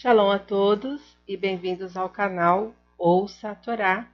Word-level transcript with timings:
Shalom 0.00 0.30
a 0.30 0.38
todos 0.38 1.18
e 1.26 1.36
bem-vindos 1.36 1.96
ao 1.96 2.08
canal 2.08 2.72
Ouça 2.96 3.50
a 3.50 3.54
Torá. 3.56 4.08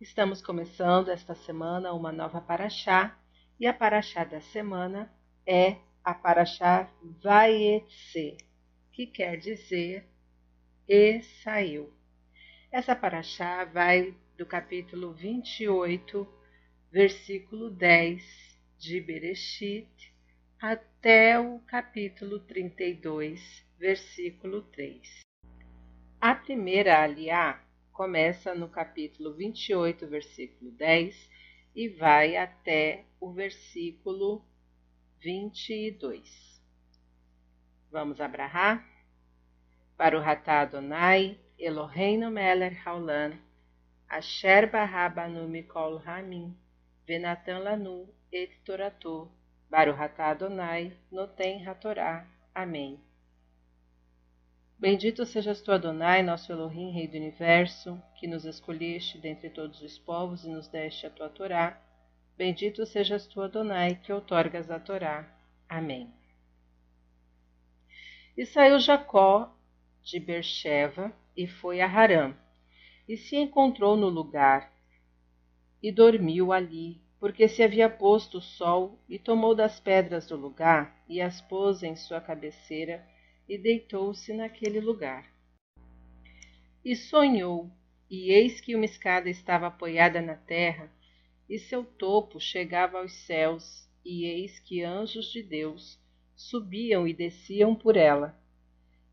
Estamos 0.00 0.40
começando 0.40 1.10
esta 1.10 1.34
semana 1.34 1.92
uma 1.92 2.10
nova 2.10 2.40
paraxá 2.40 3.14
e 3.60 3.66
a 3.66 3.74
paraxá 3.74 4.24
da 4.24 4.40
semana 4.40 5.12
é 5.46 5.76
a 6.02 6.14
paraxá 6.14 6.90
Vaietse, 7.22 8.38
que 8.90 9.06
quer 9.06 9.36
dizer 9.36 10.08
e 10.88 11.20
saiu. 11.44 11.92
Essa 12.72 12.96
paraxá 12.96 13.66
vai 13.66 14.14
do 14.38 14.46
capítulo 14.46 15.12
28, 15.12 16.26
versículo 16.90 17.68
10 17.68 18.58
de 18.78 19.02
Bereshit 19.02 20.14
até 20.58 21.38
o 21.38 21.58
capítulo 21.58 22.40
32, 22.40 23.66
versículo 23.78 24.62
3. 24.62 25.25
A 26.20 26.34
primeira 26.34 27.02
aliá 27.02 27.60
começa 27.92 28.54
no 28.54 28.68
capítulo 28.68 29.34
28, 29.34 30.06
versículo 30.06 30.70
10 30.72 31.30
e 31.74 31.88
vai 31.90 32.36
até 32.36 33.04
o 33.20 33.30
versículo 33.30 34.42
22. 35.20 36.62
Vamos 37.90 38.20
abrahar? 38.20 38.84
Para 39.96 40.18
o 40.18 40.20
Ratá 40.20 40.60
Adonai, 40.60 41.38
Eloheinu 41.58 42.30
Meler 42.30 42.80
Haolam, 42.86 43.38
Asher 44.08 44.70
Barrabanu 44.70 45.46
Mikol 45.48 45.98
Ramin, 45.98 46.56
Venatan 47.06 47.58
Lanu 47.58 48.08
et 48.32 48.58
Toratu, 48.64 49.30
Baruhatá 49.70 50.30
Adonai, 50.30 50.96
Noten 51.10 51.66
Hatorá. 51.66 52.26
Amém. 52.54 53.05
Bendito 54.78 55.24
sejas 55.24 55.62
tu, 55.62 55.72
Adonai, 55.72 56.22
nosso 56.22 56.52
Elohim, 56.52 56.90
Rei 56.90 57.08
do 57.08 57.16
Universo, 57.16 58.00
que 58.14 58.26
nos 58.26 58.44
escolheste 58.44 59.16
dentre 59.16 59.48
todos 59.48 59.80
os 59.80 59.98
povos 59.98 60.44
e 60.44 60.50
nos 60.50 60.68
deste 60.68 61.06
a 61.06 61.10
tua 61.10 61.30
Torá. 61.30 61.80
Bendito 62.36 62.84
sejas 62.84 63.26
tu, 63.26 63.40
Adonai, 63.40 63.94
que 63.94 64.12
outorgas 64.12 64.70
a 64.70 64.78
Torá. 64.78 65.26
Amém. 65.66 66.12
E 68.36 68.44
saiu 68.44 68.78
Jacó 68.78 69.50
de 70.02 70.20
Bercheva 70.20 71.10
e 71.34 71.46
foi 71.46 71.80
a 71.80 71.86
Harã, 71.86 72.34
e 73.08 73.16
se 73.16 73.34
encontrou 73.34 73.96
no 73.96 74.10
lugar, 74.10 74.70
e 75.82 75.90
dormiu 75.90 76.52
ali, 76.52 77.00
porque 77.18 77.48
se 77.48 77.62
havia 77.62 77.88
posto 77.88 78.38
o 78.38 78.42
sol, 78.42 78.98
e 79.08 79.18
tomou 79.18 79.54
das 79.54 79.80
pedras 79.80 80.26
do 80.26 80.36
lugar, 80.36 81.02
e 81.08 81.20
as 81.20 81.40
pôs 81.40 81.82
em 81.82 81.96
sua 81.96 82.20
cabeceira, 82.20 83.06
e 83.48 83.56
deitou-se 83.56 84.32
naquele 84.32 84.80
lugar. 84.80 85.30
E 86.84 86.94
sonhou, 86.94 87.70
e 88.10 88.30
eis 88.30 88.60
que 88.60 88.74
uma 88.74 88.84
escada 88.84 89.28
estava 89.28 89.66
apoiada 89.66 90.20
na 90.20 90.34
terra, 90.34 90.90
e 91.48 91.58
seu 91.58 91.84
topo 91.84 92.40
chegava 92.40 92.98
aos 92.98 93.12
céus, 93.12 93.88
e 94.04 94.24
eis 94.24 94.58
que 94.58 94.82
anjos 94.82 95.32
de 95.32 95.42
Deus 95.42 96.00
subiam 96.34 97.06
e 97.06 97.14
desciam 97.14 97.74
por 97.74 97.96
ela. 97.96 98.38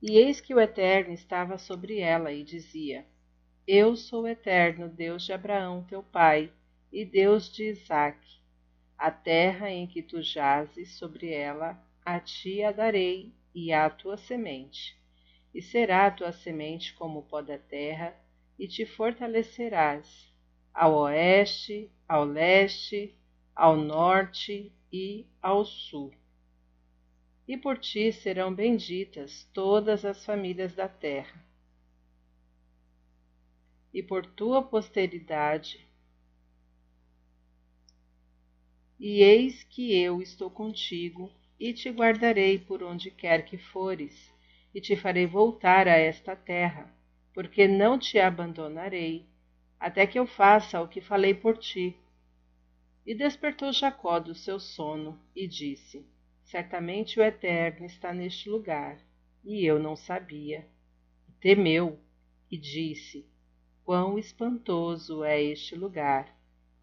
E 0.01 0.17
eis 0.17 0.41
que 0.41 0.53
o 0.53 0.59
Eterno 0.59 1.13
estava 1.13 1.57
sobre 1.57 1.99
ela 1.99 2.31
e 2.31 2.43
dizia: 2.43 3.05
Eu 3.67 3.95
sou 3.95 4.23
o 4.23 4.27
Eterno, 4.27 4.89
Deus 4.89 5.23
de 5.23 5.33
Abraão, 5.33 5.83
teu 5.85 6.03
pai, 6.03 6.51
e 6.91 7.05
Deus 7.05 7.51
de 7.51 7.69
Isaque. 7.69 8.41
A 8.97 9.09
terra 9.09 9.71
em 9.71 9.87
que 9.87 10.03
tu 10.03 10.21
jazes 10.21 10.97
sobre 10.97 11.31
ela, 11.31 11.81
a 12.05 12.19
ti 12.19 12.61
a 12.61 12.71
darei 12.71 13.33
e 13.53 13.71
à 13.71 13.89
tua 13.89 14.17
semente. 14.17 14.97
E 15.53 15.61
será 15.61 16.07
a 16.07 16.11
tua 16.11 16.31
semente 16.31 16.93
como 16.93 17.19
o 17.19 17.23
pó 17.23 17.41
da 17.41 17.57
terra, 17.57 18.15
e 18.57 18.67
te 18.67 18.85
fortalecerás 18.85 20.31
ao 20.73 20.95
oeste, 20.95 21.91
ao 22.07 22.25
leste, 22.25 23.15
ao 23.55 23.75
norte 23.75 24.73
e 24.91 25.27
ao 25.41 25.63
sul. 25.63 26.13
E 27.47 27.57
por 27.57 27.77
ti 27.77 28.11
serão 28.11 28.53
benditas 28.53 29.43
todas 29.53 30.05
as 30.05 30.25
famílias 30.25 30.73
da 30.73 30.87
terra. 30.87 31.43
E 33.93 34.01
por 34.01 34.25
tua 34.25 34.63
posteridade. 34.63 35.85
E 38.99 39.21
eis 39.21 39.63
que 39.63 39.93
eu 39.93 40.21
estou 40.21 40.49
contigo 40.49 41.29
e 41.59 41.73
te 41.73 41.89
guardarei 41.89 42.57
por 42.57 42.83
onde 42.83 43.11
quer 43.11 43.45
que 43.45 43.57
fores, 43.57 44.33
e 44.73 44.81
te 44.81 44.95
farei 44.95 45.25
voltar 45.25 45.87
a 45.87 45.97
esta 45.97 46.35
terra, 46.35 46.93
porque 47.33 47.67
não 47.67 47.97
te 47.97 48.19
abandonarei, 48.19 49.25
até 49.79 50.07
que 50.07 50.17
eu 50.17 50.25
faça 50.25 50.81
o 50.81 50.87
que 50.87 51.01
falei 51.01 51.33
por 51.33 51.57
ti. 51.57 51.97
E 53.05 53.13
despertou 53.13 53.71
Jacó 53.73 54.19
do 54.19 54.33
seu 54.33 54.59
sono 54.59 55.19
e 55.35 55.47
disse: 55.47 56.05
Certamente 56.43 57.19
o 57.19 57.23
Eterno 57.23 57.85
está 57.85 58.13
neste 58.13 58.49
lugar, 58.49 58.97
e 59.43 59.65
eu 59.65 59.77
não 59.77 59.95
sabia. 59.95 60.67
Temeu 61.39 61.99
e 62.49 62.57
disse: 62.57 63.27
Quão 63.83 64.17
espantoso 64.17 65.23
é 65.23 65.41
este 65.41 65.75
lugar! 65.75 66.33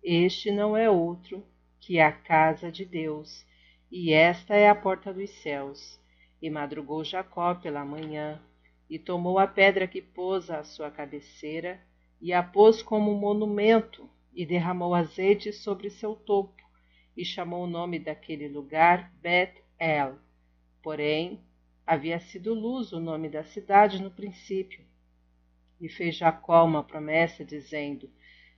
Este 0.03 0.51
não 0.51 0.77
é 0.77 0.91
outro 0.91 1.47
que 1.79 1.99
a 2.01 2.13
casa 2.13 2.71
de 2.71 2.85
Deus 2.85 3.47
e 3.91 4.13
esta 4.13 4.55
é 4.55 4.69
a 4.69 4.75
porta 4.75 5.13
dos 5.13 5.31
céus. 5.43 5.99
E 6.41 6.49
madrugou 6.49 7.05
Jacó 7.05 7.55
pela 7.55 7.85
manhã, 7.85 8.41
e 8.89 8.99
tomou 8.99 9.39
a 9.39 9.47
pedra 9.47 9.87
que 9.87 10.01
pôs 10.01 10.51
à 10.51 10.65
sua 10.65 10.91
cabeceira, 10.91 11.81
e 12.21 12.33
a 12.33 12.43
pôs 12.43 12.83
como 12.83 13.15
monumento, 13.15 14.09
e 14.33 14.47
derramou 14.47 14.95
azeite 14.95 15.53
sobre 15.53 15.91
seu 15.91 16.15
topo, 16.15 16.63
e 17.17 17.25
chamou 17.25 17.65
o 17.65 17.67
nome 17.67 17.99
daquele 17.99 18.49
lugar 18.49 19.13
Bet-El. 19.21 20.19
Porém, 20.83 21.41
havia 21.87 22.21
sido 22.21 22.55
Luz 22.55 22.93
o 22.93 23.01
nome 23.01 23.29
da 23.29 23.43
cidade 23.45 24.01
no 24.01 24.11
princípio. 24.11 24.85
E 25.81 25.89
fez 25.89 26.17
Jacó 26.17 26.65
uma 26.65 26.85
promessa, 26.85 27.45
dizendo: 27.45 28.09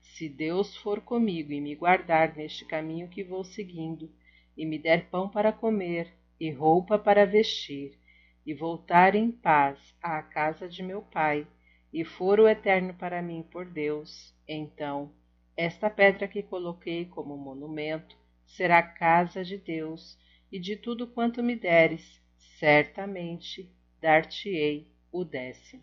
Se 0.03 0.28
Deus 0.28 0.76
for 0.76 1.00
comigo 1.00 1.53
e 1.53 1.60
me 1.60 1.75
guardar 1.75 2.37
neste 2.37 2.64
caminho 2.64 3.09
que 3.09 3.25
vou 3.25 3.43
seguindo, 3.43 4.10
e 4.56 4.66
me 4.66 4.78
der 4.78 5.08
pão 5.10 5.28
para 5.28 5.52
comer 5.52 6.12
e 6.38 6.50
roupa 6.50 6.98
para 6.98 7.24
vestir, 7.24 7.98
e 8.44 8.52
voltar 8.52 9.14
em 9.14 9.30
paz 9.30 9.78
à 10.02 10.20
casa 10.22 10.68
de 10.68 10.82
meu 10.82 11.02
pai, 11.02 11.46
e 11.92 12.04
for 12.04 12.40
o 12.40 12.48
eterno 12.48 12.94
para 12.94 13.22
mim 13.22 13.42
por 13.42 13.64
Deus, 13.64 14.34
então 14.48 15.12
esta 15.56 15.88
pedra 15.88 16.26
que 16.26 16.42
coloquei 16.42 17.04
como 17.04 17.36
monumento 17.36 18.16
será 18.46 18.82
casa 18.82 19.44
de 19.44 19.56
Deus, 19.56 20.18
e 20.50 20.58
de 20.58 20.76
tudo 20.76 21.06
quanto 21.06 21.42
me 21.42 21.56
deres, 21.56 22.20
certamente 22.58 23.70
dar-te-ei 24.00 24.90
o 25.10 25.24
décimo. 25.24 25.82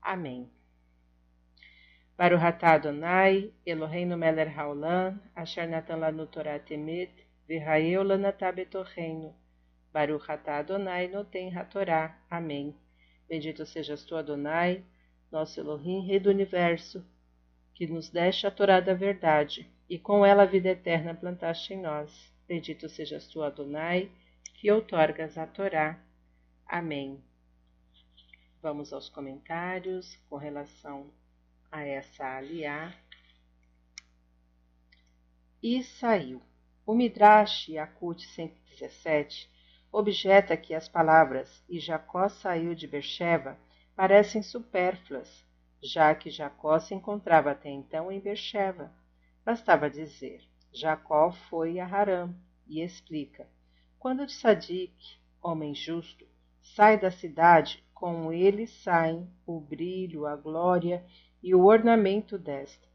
Amém. 0.00 0.50
Para 2.16 2.34
o 2.34 2.38
Ratá 2.38 2.74
Adonai, 2.74 3.52
Eloheinu 3.64 4.16
Meler 4.16 4.58
Haolam, 4.58 5.20
Asher 5.34 5.68
Natan 5.68 5.96
Lanu 5.96 6.26
Torah 6.26 6.58
Temet, 6.58 7.21
Virraeu 7.46 8.02
lanatá 8.02 8.50
betorreino. 8.52 9.34
Baruch 9.92 10.30
atá 10.30 10.58
Adonai 10.58 11.08
noten 11.08 11.54
hatorá. 11.56 12.18
Amém. 12.30 12.74
Bendito 13.28 13.64
sejas 13.64 14.04
tu, 14.04 14.16
Adonai, 14.16 14.84
nosso 15.30 15.58
Elohim, 15.58 16.06
Rei 16.06 16.20
do 16.20 16.28
Universo, 16.28 17.04
que 17.74 17.86
nos 17.86 18.10
deste 18.10 18.46
a 18.46 18.50
Torá 18.50 18.78
da 18.80 18.92
verdade, 18.92 19.66
e 19.88 19.98
com 19.98 20.24
ela 20.24 20.42
a 20.42 20.46
vida 20.46 20.68
eterna 20.68 21.14
plantaste 21.14 21.72
em 21.72 21.80
nós. 21.80 22.30
Bendito 22.46 22.88
sejas 22.88 23.26
tu, 23.28 23.42
Adonai, 23.42 24.10
que 24.54 24.70
outorgas 24.70 25.38
a 25.38 25.46
Torá. 25.46 25.98
Amém. 26.66 27.22
Vamos 28.60 28.92
aos 28.92 29.08
comentários 29.08 30.16
com 30.28 30.36
relação 30.36 31.10
a 31.70 31.82
essa 31.84 32.36
aliá. 32.36 32.94
E 35.62 35.82
saiu. 35.82 36.42
O 36.84 36.94
Midrash 36.94 37.68
Yakut 37.68 38.26
117 38.26 39.48
objeta 39.92 40.56
que 40.56 40.74
as 40.74 40.88
palavras 40.88 41.62
e 41.68 41.78
Jacó 41.78 42.28
saiu 42.28 42.74
de 42.74 42.88
Bercheva 42.88 43.56
parecem 43.94 44.42
supérfluas, 44.42 45.46
já 45.80 46.12
que 46.12 46.28
Jacó 46.28 46.80
se 46.80 46.92
encontrava 46.92 47.52
até 47.52 47.70
então 47.70 48.10
em 48.10 48.18
Bercheva. 48.18 48.92
Bastava 49.44 49.88
dizer, 49.88 50.42
Jacó 50.72 51.30
foi 51.30 51.78
a 51.78 51.86
Harã, 51.86 52.34
e 52.66 52.80
explica, 52.80 53.46
quando 53.96 54.26
de 54.26 54.32
Sadik, 54.32 55.20
homem 55.40 55.76
justo, 55.76 56.26
sai 56.60 56.98
da 56.98 57.12
cidade, 57.12 57.84
com 57.94 58.32
ele 58.32 58.66
saem 58.66 59.30
o 59.46 59.60
brilho, 59.60 60.26
a 60.26 60.34
glória 60.34 61.04
e 61.40 61.54
o 61.54 61.64
ornamento 61.64 62.36
desta. 62.36 62.88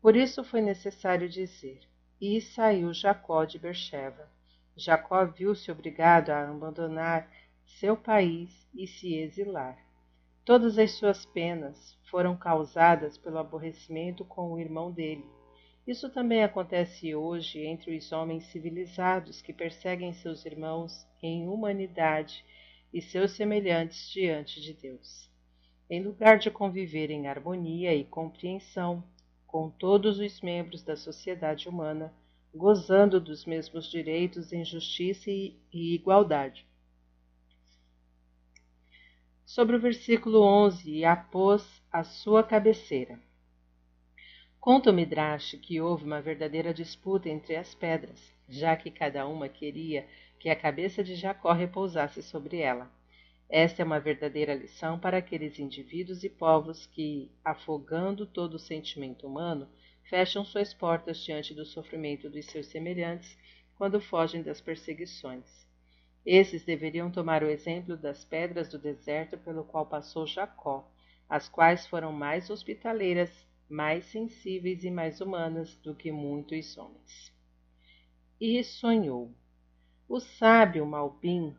Por 0.00 0.16
isso 0.16 0.42
foi 0.42 0.60
necessário 0.60 1.28
dizer, 1.28 1.86
e 2.22 2.40
saiu 2.40 2.94
Jacó 2.94 3.44
de 3.44 3.58
Bercheva. 3.58 4.30
Jacó 4.76 5.26
viu-se 5.26 5.72
obrigado 5.72 6.30
a 6.30 6.48
abandonar 6.48 7.28
seu 7.66 7.96
país 7.96 8.48
e 8.72 8.86
se 8.86 9.16
exilar. 9.16 9.76
Todas 10.44 10.78
as 10.78 10.92
suas 10.92 11.26
penas 11.26 11.98
foram 12.08 12.36
causadas 12.36 13.18
pelo 13.18 13.38
aborrecimento 13.38 14.24
com 14.24 14.52
o 14.52 14.60
irmão 14.60 14.92
dele. 14.92 15.26
Isso 15.84 16.08
também 16.10 16.44
acontece 16.44 17.12
hoje 17.12 17.66
entre 17.66 17.96
os 17.96 18.12
homens 18.12 18.44
civilizados 18.44 19.42
que 19.42 19.52
perseguem 19.52 20.12
seus 20.12 20.46
irmãos 20.46 21.04
em 21.20 21.48
humanidade 21.48 22.44
e 22.94 23.02
seus 23.02 23.32
semelhantes 23.32 24.08
diante 24.12 24.60
de 24.60 24.72
Deus. 24.74 25.28
Em 25.90 26.00
lugar 26.00 26.38
de 26.38 26.52
conviver 26.52 27.10
em 27.10 27.26
harmonia 27.26 27.92
e 27.92 28.04
compreensão 28.04 29.02
com 29.52 29.70
todos 29.70 30.18
os 30.18 30.40
membros 30.40 30.82
da 30.82 30.96
sociedade 30.96 31.68
humana, 31.68 32.12
gozando 32.52 33.20
dos 33.20 33.44
mesmos 33.44 33.88
direitos 33.88 34.52
em 34.52 34.64
justiça 34.64 35.30
e 35.30 35.54
igualdade 35.72 36.66
sobre 39.52 39.76
o 39.76 39.78
versículo 39.78 40.40
11 40.40 40.90
e 40.90 41.04
a 41.04 41.14
pôs 41.14 41.82
à 41.92 42.02
sua 42.02 42.42
cabeceira. 42.42 43.20
Conta 44.58 44.88
o 44.88 44.94
Midrash 44.94 45.58
que 45.60 45.78
houve 45.78 46.04
uma 46.04 46.22
verdadeira 46.22 46.72
disputa 46.72 47.28
entre 47.28 47.56
as 47.56 47.74
pedras, 47.74 48.32
já 48.48 48.74
que 48.74 48.90
cada 48.90 49.26
uma 49.26 49.50
queria 49.50 50.08
que 50.38 50.48
a 50.48 50.56
cabeça 50.56 51.04
de 51.04 51.14
Jacó 51.14 51.52
repousasse 51.52 52.22
sobre 52.22 52.60
ela. 52.60 52.90
Esta 53.54 53.82
é 53.82 53.84
uma 53.84 54.00
verdadeira 54.00 54.54
lição 54.54 54.98
para 54.98 55.18
aqueles 55.18 55.58
indivíduos 55.58 56.24
e 56.24 56.30
povos 56.30 56.86
que, 56.86 57.30
afogando 57.44 58.24
todo 58.24 58.54
o 58.54 58.58
sentimento 58.58 59.26
humano, 59.26 59.68
fecham 60.04 60.42
suas 60.42 60.72
portas 60.72 61.18
diante 61.18 61.52
do 61.52 61.66
sofrimento 61.66 62.30
dos 62.30 62.46
seus 62.46 62.68
semelhantes 62.68 63.36
quando 63.76 64.00
fogem 64.00 64.42
das 64.42 64.58
perseguições. 64.58 65.66
Esses 66.24 66.64
deveriam 66.64 67.10
tomar 67.10 67.42
o 67.42 67.50
exemplo 67.50 67.94
das 67.94 68.24
pedras 68.24 68.70
do 68.70 68.78
deserto 68.78 69.36
pelo 69.36 69.64
qual 69.64 69.84
passou 69.84 70.26
Jacó, 70.26 70.90
as 71.28 71.46
quais 71.46 71.86
foram 71.86 72.10
mais 72.10 72.48
hospitaleiras, 72.48 73.46
mais 73.68 74.06
sensíveis 74.06 74.82
e 74.82 74.90
mais 74.90 75.20
humanas 75.20 75.76
do 75.76 75.94
que 75.94 76.10
muitos 76.10 76.78
homens. 76.78 77.30
E 78.40 78.64
sonhou. 78.64 79.30
O 80.08 80.20
sábio 80.20 80.86
Malbim 80.86 81.54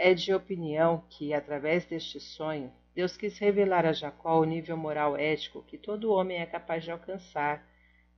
é 0.00 0.14
de 0.14 0.32
opinião 0.32 1.04
que, 1.10 1.34
através 1.34 1.84
deste 1.84 2.20
sonho, 2.20 2.72
Deus 2.94 3.16
quis 3.16 3.36
revelar 3.36 3.84
a 3.84 3.92
Jacó 3.92 4.40
o 4.40 4.44
nível 4.44 4.76
moral 4.76 5.16
ético 5.16 5.64
que 5.64 5.76
todo 5.76 6.12
homem 6.12 6.40
é 6.40 6.46
capaz 6.46 6.84
de 6.84 6.92
alcançar 6.92 7.66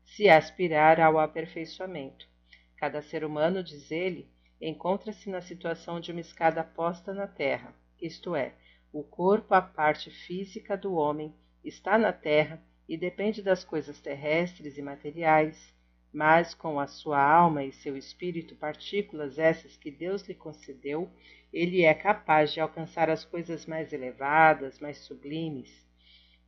se 0.05 0.29
aspirar 0.29 1.00
ao 1.00 1.19
aperfeiçoamento. 1.19 2.29
Cada 2.77 3.00
ser 3.00 3.25
humano, 3.25 3.62
diz 3.62 3.91
ele, 3.91 4.29
encontra-se 4.61 5.31
na 5.31 5.41
situação 5.41 6.00
de 6.00 6.12
uma 6.12 6.21
escada 6.21 6.62
posta 6.62 7.15
na 7.15 7.27
terra, 7.27 7.75
isto 7.99 8.37
é, 8.37 8.53
o 8.93 9.03
corpo, 9.03 9.55
a 9.55 9.62
parte 9.62 10.11
física 10.11 10.77
do 10.77 10.93
homem, 10.94 11.35
está 11.65 11.97
na 11.97 12.12
terra 12.12 12.62
e 12.87 12.94
depende 12.94 13.41
das 13.41 13.65
coisas 13.65 13.99
terrestres 14.00 14.77
e 14.77 14.82
materiais, 14.82 15.75
mas 16.12 16.55
com 16.55 16.81
a 16.81 16.87
sua 16.87 17.23
alma 17.23 17.65
e 17.65 17.73
seu 17.73 17.97
espírito, 17.97 18.57
partículas 18.57 19.39
essas 19.39 19.77
que 19.77 19.91
Deus 19.91 20.23
lhe 20.23 20.35
concedeu, 20.35 21.11
ele 21.53 21.83
é 21.83 21.95
capaz 21.95 22.53
de 22.53 22.61
alcançar 22.61 23.09
as 23.09 23.25
coisas 23.25 23.67
mais 23.67 23.93
elevadas, 23.93 24.79
mais 24.81 24.99
sublimes. 24.99 25.89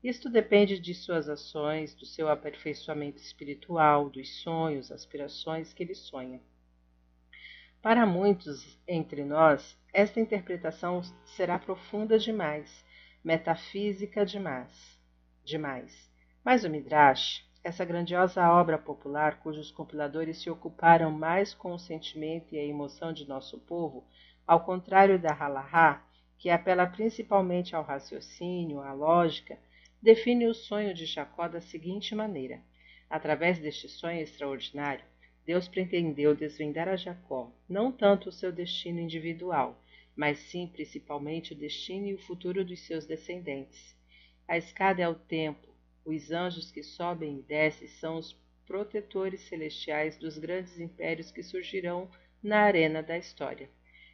Isto 0.03 0.29
depende 0.29 0.81
de 0.81 0.95
suas 0.95 1.29
ações, 1.29 1.95
do 1.95 2.05
seu 2.05 2.29
aperfeiçoamento 2.29 3.19
espiritual, 3.19 4.11
dos 4.11 4.43
sonhos, 4.43 4.91
aspirações 4.91 5.73
que 5.73 5.83
ele 5.83 5.95
sonha. 5.95 6.41
Para 7.81 8.05
muitos 8.05 8.79
entre 8.87 9.25
nós, 9.25 9.77
esta 9.93 10.21
interpretação 10.21 11.03
será 11.25 11.59
profunda 11.59 12.19
demais, 12.19 12.85
metafísica 13.25 14.25
demais. 14.25 14.99
demais. 15.45 16.11
Mas 16.45 16.65
o 16.65 16.71
Midrash, 16.71 17.45
essa 17.65 17.85
grandiosa 17.85 18.51
obra 18.51 18.77
popular 18.77 19.39
cujos 19.39 19.71
compiladores 19.71 20.43
se 20.43 20.51
ocuparam 20.51 21.13
mais 21.13 21.55
com 21.55 21.73
o 21.73 21.79
sentimento 21.79 22.53
e 22.55 22.59
a 22.59 22.65
emoção 22.65 23.13
de 23.13 23.27
nosso 23.29 23.59
povo, 23.61 24.05
ao 24.45 24.65
contrário 24.65 25.17
da 25.17 25.33
Halahá, 25.33 26.05
que 26.39 26.51
apela 26.51 26.87
principalmente 26.87 27.77
ao 27.77 27.85
raciocínio, 27.85 28.81
à 28.81 28.93
lógica, 28.93 29.57
define 30.03 30.49
o 30.49 30.55
sonho 30.55 30.93
de 30.93 31.07
Jacó 31.07 31.47
da 31.47 31.61
seguinte 31.61 32.17
maneira: 32.17 32.61
através 33.09 33.61
deste 33.61 33.89
sonho 33.89 34.21
extraordinário, 34.21 35.05
Deus 35.47 35.69
pretendeu 35.69 36.35
desvendar 36.35 36.89
a 36.89 36.97
Jacó 36.97 37.53
não 37.69 37.93
tanto 37.93 38.29
o 38.29 38.33
seu 38.33 38.51
destino 38.51 38.99
individual, 38.99 39.81
mas 40.17 40.39
sim 40.39 40.67
principalmente 40.67 41.53
o 41.53 41.57
destino 41.57 42.09
e 42.09 42.15
o 42.15 42.19
futuro 42.19 42.65
dos 42.65 42.81
seus 42.81 43.07
descendentes. 43.07 43.97
A 44.49 44.57
escada 44.57 45.01
é 45.01 45.09
o 45.09 45.15
tempo, 45.15 45.72
os 46.05 46.31
anjos 46.31 46.71
que 46.71 46.83
sobem 46.83 47.39
e 47.39 47.43
descem 47.43 47.89
são 47.89 48.19
os 48.19 48.33
protetores 48.67 49.41
celestiais 49.43 50.17
dos 50.17 50.39
grandes 50.39 50.79
impérios 50.79 51.31
que 51.31 51.43
surgirão 51.43 52.11
na 52.43 52.61
arena 52.61 53.03
da 53.03 53.17
história. 53.17 53.69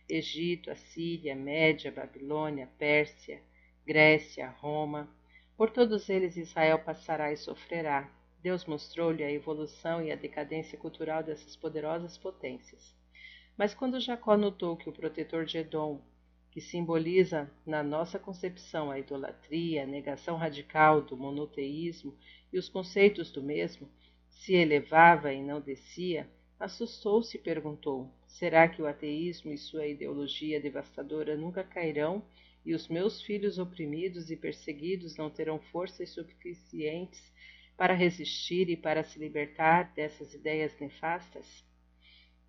Egito, 0.09 0.71
Assíria, 0.71 1.35
Média, 1.35 1.93
Babilônia, 1.93 2.69
Pérsia, 2.79 3.43
Grécia, 3.87 4.49
Roma. 4.49 5.09
Por 5.57 5.71
todos 5.71 6.09
eles 6.09 6.37
Israel 6.37 6.79
passará 6.79 7.33
e 7.33 7.37
sofrerá, 7.37 8.11
Deus 8.43 8.65
mostrou-lhe 8.65 9.25
a 9.25 9.33
evolução 9.33 10.03
e 10.03 10.13
a 10.13 10.17
decadência 10.17 10.79
cultural 10.79 11.23
dessas 11.23 11.57
poderosas 11.57 12.17
potências. 12.17 12.95
Mas 13.57 13.75
quando 13.75 14.01
Jacó 14.01 14.37
notou 14.37 14.77
que 14.77 14.89
o 14.89 14.93
protetor 14.93 15.45
de 15.45 15.59
Edom, 15.59 16.01
que 16.59 16.63
simboliza 16.63 17.49
na 17.65 17.85
nossa 17.85 18.19
concepção 18.19 18.91
a 18.91 18.99
idolatria, 18.99 19.85
a 19.85 19.87
negação 19.87 20.37
radical 20.37 21.01
do 21.01 21.17
monoteísmo 21.17 22.13
e 22.53 22.59
os 22.59 22.69
conceitos 22.69 23.31
do 23.31 23.41
mesmo, 23.41 23.89
se 24.29 24.55
elevava 24.55 25.33
e 25.33 25.41
não 25.41 25.61
descia, 25.61 26.29
assustou-se 26.59 27.37
e 27.37 27.41
perguntou: 27.41 28.13
será 28.27 28.67
que 28.67 28.83
o 28.83 28.89
ateísmo 28.89 29.53
e 29.53 29.57
sua 29.57 29.87
ideologia 29.87 30.61
devastadora 30.61 31.37
nunca 31.37 31.63
cairão 31.63 32.25
e 32.67 32.75
os 32.75 32.89
meus 32.89 33.23
filhos 33.23 33.57
oprimidos 33.57 34.29
e 34.29 34.37
perseguidos 34.37 35.17
não 35.17 35.31
terão 35.31 35.61
forças 35.61 36.11
suficientes 36.11 37.23
para 37.77 37.95
resistir 37.95 38.69
e 38.69 38.77
para 38.77 39.05
se 39.05 39.17
libertar 39.21 39.93
dessas 39.95 40.35
ideias 40.35 40.77
nefastas? 40.81 41.65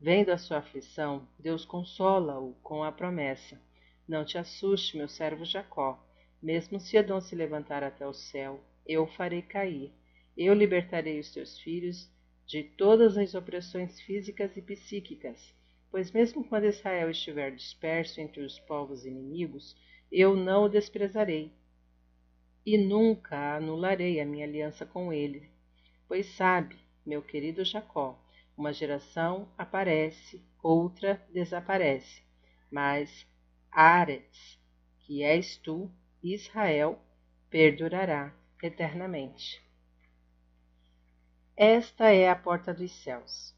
Vendo 0.01 0.31
a 0.31 0.37
sua 0.39 0.57
aflição, 0.57 1.27
Deus 1.37 1.63
consola-o 1.63 2.55
com 2.63 2.83
a 2.83 2.91
promessa: 2.91 3.68
Não 4.09 4.25
te 4.25 4.39
assuste, 4.39 4.97
meu 4.97 5.07
servo 5.07 5.45
Jacó. 5.45 6.03
Mesmo 6.41 6.79
se 6.79 6.97
Edom 6.97 7.21
se 7.21 7.35
levantar 7.35 7.83
até 7.83 8.07
o 8.07 8.11
céu, 8.11 8.59
eu 8.83 9.03
o 9.03 9.07
farei 9.07 9.43
cair. 9.43 9.93
Eu 10.35 10.55
libertarei 10.55 11.19
os 11.19 11.31
teus 11.31 11.59
filhos 11.59 12.09
de 12.47 12.63
todas 12.63 13.19
as 13.19 13.35
opressões 13.35 14.01
físicas 14.01 14.57
e 14.57 14.63
psíquicas, 14.63 15.53
pois 15.91 16.11
mesmo 16.11 16.43
quando 16.43 16.65
Israel 16.65 17.11
estiver 17.11 17.51
disperso 17.51 18.19
entre 18.19 18.41
os 18.41 18.57
povos 18.61 19.05
inimigos, 19.05 19.75
eu 20.11 20.35
não 20.35 20.63
o 20.63 20.69
desprezarei 20.69 21.53
e 22.65 22.79
nunca 22.79 23.57
anularei 23.57 24.19
a 24.19 24.25
minha 24.25 24.47
aliança 24.47 24.87
com 24.87 25.13
ele. 25.13 25.51
Pois 26.07 26.25
sabe, 26.35 26.75
meu 27.05 27.21
querido 27.21 27.63
Jacó, 27.63 28.19
uma 28.57 28.73
geração 28.73 29.47
aparece, 29.55 30.43
outra 30.63 31.23
desaparece, 31.31 32.23
mas 32.71 33.28
Aretz, 33.71 34.57
que 34.99 35.23
és 35.23 35.57
tu, 35.57 35.91
Israel, 36.23 36.99
perdurará 37.49 38.33
eternamente. 38.61 39.61
Esta 41.55 42.11
é 42.11 42.29
a 42.29 42.35
porta 42.35 42.73
dos 42.73 42.91
céus. 43.03 43.55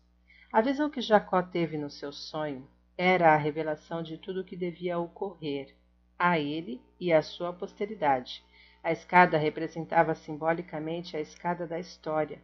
A 0.51 0.61
visão 0.61 0.89
que 0.89 1.01
Jacó 1.01 1.41
teve 1.41 1.77
no 1.77 1.89
seu 1.89 2.11
sonho 2.11 2.67
era 2.97 3.33
a 3.33 3.37
revelação 3.37 4.03
de 4.03 4.17
tudo 4.17 4.41
o 4.41 4.43
que 4.43 4.55
devia 4.55 4.99
ocorrer 4.99 5.75
a 6.17 6.37
ele 6.37 6.81
e 6.99 7.11
à 7.11 7.21
sua 7.21 7.51
posteridade, 7.51 8.43
a 8.83 8.91
escada 8.91 9.37
representava 9.37 10.13
simbolicamente 10.13 11.15
a 11.15 11.19
escada 11.19 11.65
da 11.65 11.79
história, 11.79 12.41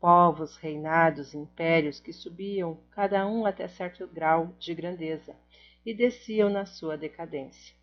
povos, 0.00 0.56
reinados, 0.56 1.34
impérios 1.34 1.98
que 1.98 2.12
subiam, 2.12 2.78
cada 2.90 3.26
um 3.26 3.46
até 3.46 3.66
certo 3.66 4.06
grau 4.06 4.54
de 4.58 4.74
grandeza, 4.74 5.34
e 5.86 5.94
desciam 5.94 6.50
na 6.50 6.66
sua 6.66 6.98
decadência. 6.98 7.76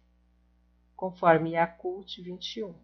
Conforme 0.93 1.51
Yakult 1.51 2.21
21. 2.21 2.75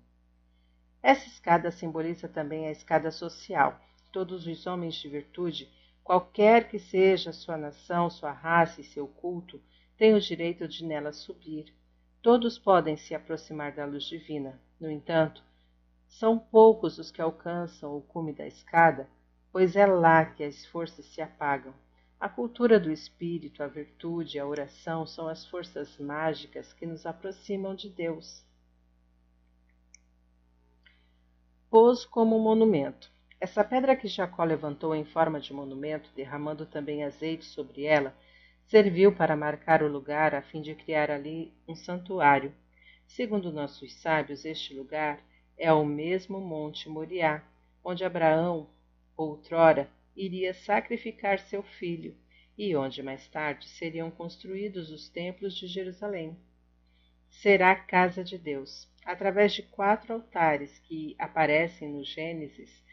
Essa 1.04 1.28
escada 1.28 1.72
simboliza 1.72 2.30
também 2.30 2.68
a 2.68 2.72
escada 2.72 3.12
social. 3.12 3.78
Todos 4.14 4.48
os 4.48 4.66
homens 4.66 4.96
de 4.96 5.10
virtude, 5.10 5.70
qualquer 6.06 6.70
que 6.70 6.80
seja 6.80 7.34
sua 7.34 7.58
nação, 7.58 8.10
sua 8.10 8.32
raça 8.32 8.80
e 8.80 8.84
seu 8.86 9.10
culto, 9.10 9.62
têm 9.98 10.14
o 10.14 10.22
direito 10.22 10.66
de 10.70 10.86
nela 10.86 11.12
subir. 11.12 11.76
Todos 12.22 12.58
podem 12.58 12.96
se 12.96 13.14
aproximar 13.14 13.74
da 13.74 13.86
luz 13.86 14.06
divina, 14.06 14.58
no 14.80 14.90
entanto, 14.90 15.44
são 16.08 16.40
poucos 16.40 16.98
os 16.98 17.12
que 17.12 17.22
alcançam 17.22 17.96
o 17.96 18.02
cume 18.02 18.32
da 18.34 18.48
escada, 18.48 19.08
pois 19.52 19.76
é 19.76 19.86
lá 19.86 20.26
que 20.26 20.44
as 20.44 20.66
forças 20.66 21.06
se 21.06 21.22
apagam. 21.22 21.74
A 22.20 22.28
cultura 22.28 22.80
do 22.80 22.92
espírito, 22.92 23.64
a 23.64 23.68
virtude, 23.68 24.40
a 24.40 24.46
oração 24.46 25.08
são 25.08 25.28
as 25.28 25.46
forças 25.46 25.98
mágicas 25.98 26.74
que 26.74 26.86
nos 26.86 27.06
aproximam 27.06 27.74
de 27.74 27.90
Deus. 27.90 28.44
pôs 31.70 32.04
como 32.04 32.40
monumento. 32.40 33.12
Essa 33.40 33.64
pedra 33.64 33.96
que 33.96 34.08
Jacó 34.08 34.44
levantou 34.44 34.96
em 34.96 35.06
forma 35.06 35.40
de 35.40 35.54
monumento, 35.54 36.10
derramando 36.16 36.66
também 36.66 37.04
azeite 37.04 37.46
sobre 37.46 37.86
ela, 37.86 38.14
serviu 38.66 39.16
para 39.16 39.36
marcar 39.36 39.84
o 39.84 39.88
lugar 39.88 40.34
a 40.34 40.42
fim 40.42 40.62
de 40.62 40.76
criar 40.76 41.12
ali 41.12 41.54
um 41.68 41.76
santuário. 41.76 42.54
Segundo 43.08 43.52
nossos 43.52 43.94
sábios, 43.94 44.46
este 44.46 44.74
lugar 44.74 45.20
é 45.58 45.72
o 45.72 45.86
mesmo 45.86 46.42
Monte 46.42 46.90
Moriá, 46.90 47.44
onde 47.84 48.04
Abraão, 48.04 48.68
outrora, 49.16 49.90
iria 50.16 50.54
sacrificar 50.54 51.40
seu 51.40 51.64
filho 51.64 52.16
e 52.58 52.76
onde 52.76 53.02
mais 53.02 53.26
tarde 53.28 53.66
seriam 53.70 54.12
construídos 54.12 54.92
os 54.92 55.08
templos 55.08 55.56
de 55.56 55.66
Jerusalém. 55.66 56.38
Será 57.30 57.74
casa 57.74 58.22
de 58.24 58.38
Deus. 58.38 58.90
Através 59.06 59.54
de 59.54 59.64
quatro 59.64 60.14
altares 60.14 60.78
que 60.80 61.16
aparecem 61.18 61.90
no 61.90 62.04
Gênesis, 62.04 62.84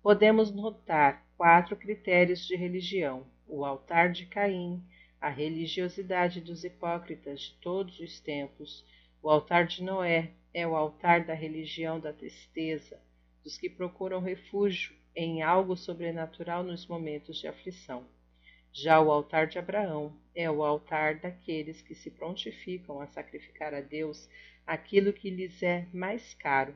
podemos 0.00 0.54
notar 0.54 1.26
quatro 1.36 1.76
critérios 1.76 2.46
de 2.46 2.54
religião: 2.54 3.26
o 3.46 3.64
altar 3.64 4.12
de 4.12 4.26
Caim, 4.26 4.80
a 5.20 5.28
religiosidade 5.28 6.40
dos 6.40 6.62
hipócritas 6.62 7.40
de 7.40 7.54
todos 7.60 7.98
os 7.98 8.20
tempos, 8.20 8.84
o 9.20 9.28
altar 9.28 9.66
de 9.66 9.82
Noé 9.82 10.30
é 10.54 10.66
o 10.66 10.76
altar 10.76 11.24
da 11.24 11.34
religião 11.34 11.98
da 11.98 12.12
tristeza, 12.12 13.00
dos 13.42 13.58
que 13.58 13.68
procuram 13.68 14.20
refúgio 14.20 14.94
em 15.14 15.42
algo 15.42 15.76
sobrenatural 15.76 16.62
nos 16.62 16.86
momentos 16.86 17.38
de 17.38 17.46
aflição. 17.46 18.06
Já 18.72 19.00
o 19.00 19.10
altar 19.10 19.46
de 19.46 19.58
Abraão 19.58 20.16
é 20.34 20.50
o 20.50 20.64
altar 20.64 21.16
daqueles 21.16 21.82
que 21.82 21.94
se 21.94 22.10
prontificam 22.10 23.00
a 23.00 23.06
sacrificar 23.06 23.74
a 23.74 23.80
Deus 23.80 24.28
aquilo 24.66 25.12
que 25.12 25.28
lhes 25.28 25.62
é 25.62 25.86
mais 25.92 26.32
caro. 26.34 26.74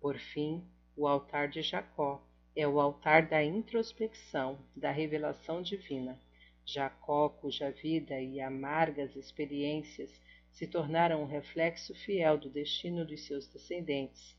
Por 0.00 0.18
fim, 0.18 0.64
o 0.96 1.06
altar 1.06 1.48
de 1.48 1.60
Jacó 1.60 2.22
é 2.56 2.66
o 2.66 2.80
altar 2.80 3.26
da 3.26 3.44
introspecção, 3.44 4.58
da 4.74 4.90
revelação 4.90 5.60
divina. 5.60 6.18
Jacó, 6.64 7.28
cuja 7.28 7.70
vida 7.70 8.18
e 8.20 8.40
amargas 8.40 9.14
experiências 9.16 10.10
se 10.50 10.66
tornaram 10.66 11.22
um 11.22 11.26
reflexo 11.26 11.94
fiel 11.94 12.38
do 12.38 12.48
destino 12.48 13.04
dos 13.04 13.26
seus 13.26 13.46
descendentes. 13.48 14.34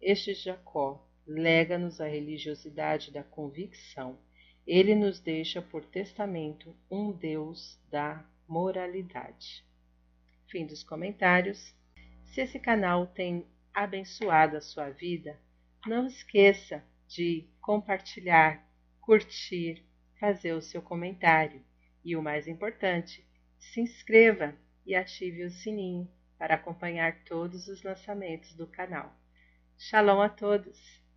Este 0.00 0.34
Jacó 0.34 1.07
lega-nos 1.28 2.00
a 2.00 2.06
religiosidade 2.06 3.12
da 3.12 3.22
convicção 3.22 4.18
ele 4.68 4.94
nos 4.94 5.18
deixa 5.18 5.62
por 5.62 5.82
testamento 5.82 6.76
um 6.90 7.10
Deus 7.10 7.80
da 7.90 8.22
moralidade. 8.46 9.64
Fim 10.46 10.66
dos 10.66 10.82
comentários. 10.82 11.74
Se 12.26 12.42
esse 12.42 12.58
canal 12.58 13.06
tem 13.06 13.46
abençoado 13.72 14.58
a 14.58 14.60
sua 14.60 14.90
vida, 14.90 15.38
não 15.86 16.06
esqueça 16.06 16.84
de 17.06 17.48
compartilhar, 17.62 18.62
curtir, 19.00 19.82
fazer 20.20 20.52
o 20.52 20.60
seu 20.60 20.82
comentário 20.82 21.64
e 22.04 22.14
o 22.14 22.22
mais 22.22 22.46
importante, 22.46 23.26
se 23.58 23.80
inscreva 23.80 24.54
e 24.84 24.94
ative 24.94 25.44
o 25.44 25.50
sininho 25.50 26.06
para 26.36 26.56
acompanhar 26.56 27.24
todos 27.24 27.68
os 27.68 27.82
lançamentos 27.82 28.54
do 28.54 28.66
canal. 28.66 29.16
Shalom 29.78 30.20
a 30.20 30.28
todos! 30.28 31.07